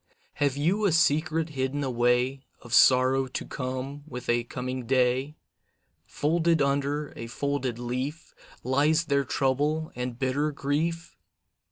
Have 0.33 0.57
you 0.57 0.85
a 0.85 0.91
secret 0.91 1.49
hidden 1.49 1.83
away, 1.83 2.43
Of 2.63 2.73
sorrow 2.73 3.27
to 3.27 3.45
come 3.45 4.03
with 4.07 4.29
a 4.29 4.43
coming 4.45 4.87
day? 4.87 5.35
Folded 6.07 6.59
under 6.59 7.13
a 7.15 7.27
folded 7.27 7.77
leaf, 7.77 8.33
Lies 8.63 9.05
there 9.05 9.23
trouble 9.23 9.91
and 9.95 10.17
bitter 10.17 10.51
grief? 10.51 11.15